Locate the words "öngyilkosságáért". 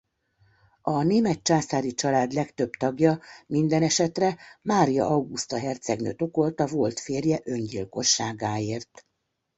7.43-9.05